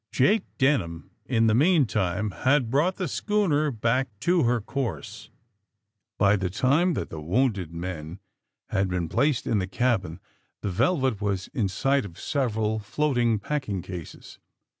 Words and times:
Jake 0.11 0.45
Denham, 0.57 1.11
in 1.27 1.45
the 1.45 1.53
meantime, 1.53 2.31
had 2.31 2.71
brought 2.71 2.95
the 2.95 3.07
schooner 3.07 3.69
back 3.69 4.07
to 4.21 4.45
her 4.45 4.59
course. 4.59 5.29
AND 6.19 6.41
THE 6.41 6.47
SMUGGfLEES 6.47 6.59
237 6.59 6.73
By 6.73 6.73
tlie 6.73 6.79
time 6.79 6.93
that 6.95 7.09
the 7.11 7.21
wounded 7.21 7.71
men 7.71 8.19
had 8.71 8.89
been 8.89 9.07
placed 9.07 9.45
in 9.45 9.59
the 9.59 9.67
cabin 9.67 10.19
the 10.63 10.69
^^ 10.69 10.71
Velvet*' 10.71 11.21
was 11.21 11.49
in 11.49 11.67
sight 11.67 12.05
of 12.05 12.19
several 12.19 12.79
floating 12.79 13.37
packing 13.37 13.83
cases. 13.83 14.39